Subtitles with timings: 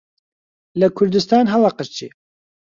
[0.79, 2.09] لە کوردستان هەڵئەقرچێ